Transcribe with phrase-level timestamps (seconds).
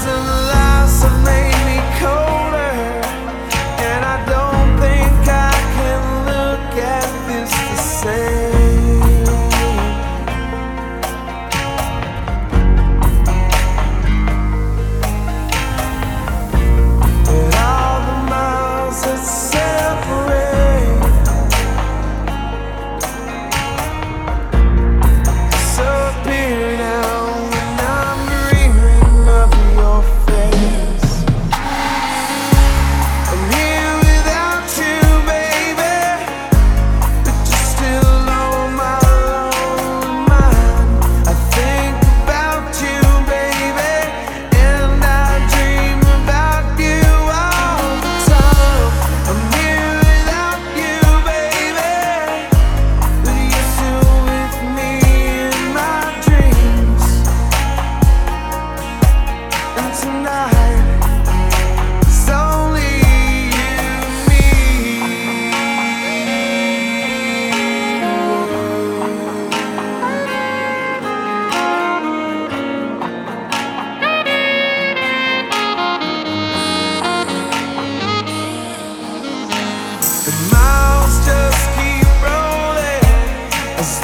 [0.00, 1.59] thousand lives of me.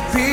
[0.00, 0.27] to